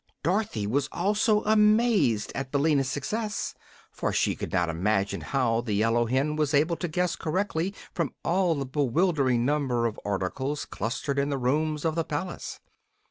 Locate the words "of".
9.85-9.99, 11.85-11.93